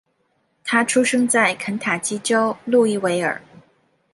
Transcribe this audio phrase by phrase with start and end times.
[0.63, 3.39] 他出生在肯塔基州路易维尔。